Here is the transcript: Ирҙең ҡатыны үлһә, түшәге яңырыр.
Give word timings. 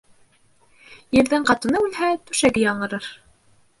Ирҙең 1.21 1.45
ҡатыны 1.49 1.83
үлһә, 1.89 2.09
түшәге 2.31 2.65
яңырыр. 2.67 3.11